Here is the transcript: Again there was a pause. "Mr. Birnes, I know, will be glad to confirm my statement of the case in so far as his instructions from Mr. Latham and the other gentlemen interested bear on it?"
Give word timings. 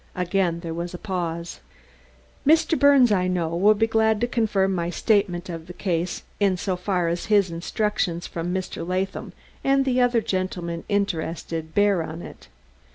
Again 0.15 0.61
there 0.61 0.73
was 0.73 0.95
a 0.95 0.97
pause. 0.97 1.59
"Mr. 2.43 2.75
Birnes, 2.75 3.11
I 3.11 3.27
know, 3.27 3.49
will 3.49 3.75
be 3.75 3.85
glad 3.85 4.19
to 4.21 4.27
confirm 4.27 4.73
my 4.73 4.89
statement 4.89 5.47
of 5.47 5.67
the 5.67 5.73
case 5.77 6.23
in 6.39 6.57
so 6.57 6.75
far 6.75 7.07
as 7.07 7.25
his 7.25 7.51
instructions 7.51 8.25
from 8.25 8.51
Mr. 8.51 8.81
Latham 8.83 9.31
and 9.63 9.85
the 9.85 10.01
other 10.01 10.21
gentlemen 10.21 10.85
interested 10.89 11.75
bear 11.75 12.01
on 12.01 12.23
it?" 12.23 12.47